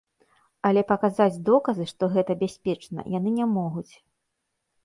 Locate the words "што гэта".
1.93-2.39